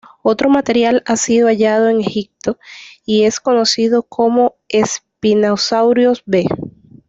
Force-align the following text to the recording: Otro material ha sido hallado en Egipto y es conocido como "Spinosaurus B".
Otro 0.23 0.49
material 0.49 1.03
ha 1.05 1.15
sido 1.15 1.45
hallado 1.47 1.87
en 1.87 2.01
Egipto 2.01 2.57
y 3.05 3.25
es 3.25 3.39
conocido 3.39 4.01
como 4.01 4.55
"Spinosaurus 4.67 6.23
B". 6.25 6.47